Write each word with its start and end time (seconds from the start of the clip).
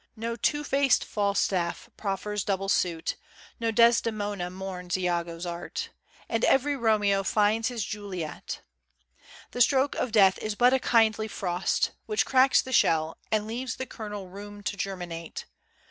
No 0.15 0.35
two 0.35 0.63
faced 0.63 1.05
Falstaff 1.05 1.87
proffers 1.95 2.43
double 2.43 2.69
suit; 2.69 3.17
No 3.59 3.69
Desdemona 3.69 4.49
mourns 4.49 4.97
Iago's 4.97 5.45
art; 5.45 5.89
And 6.27 6.43
every 6.45 6.75
Romeo 6.75 7.21
finds 7.21 7.67
his 7.67 7.85
Juliet. 7.85 8.61
The 9.51 9.61
stroke 9.61 9.93
of 9.93 10.11
Death 10.11 10.39
is 10.39 10.55
but 10.55 10.73
a 10.73 10.79
kindly 10.79 11.27
frost, 11.27 11.91
Which 12.07 12.25
cracks 12.25 12.63
the 12.63 12.73
shell, 12.73 13.19
and 13.31 13.45
leaves 13.45 13.75
the 13.75 13.85
kernel 13.85 14.27
room 14.27 14.63
To 14.63 14.75
germinate. 14.75 15.45